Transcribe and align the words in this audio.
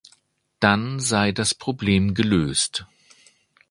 Dann 0.59 0.99
sei 0.99 1.31
das 1.31 1.53
Problem 1.53 2.15
gelöst. 2.15 2.87